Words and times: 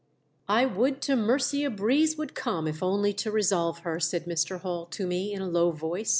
"I 0.47 0.65
would 0.65 0.99
to 1.03 1.15
mercy 1.15 1.63
a 1.63 1.69
breeze 1.69 2.17
would 2.17 2.33
come 2.33 2.67
if 2.67 2.81
only 2.81 3.13
to 3.13 3.29
resolve 3.29 3.81
her!' 3.81 3.99
said 3.99 4.25
Mr. 4.25 4.61
Hall 4.61 4.87
to 4.87 5.05
me 5.05 5.31
in 5.31 5.43
a 5.43 5.47
low 5.47 5.69
voice. 5.69 6.09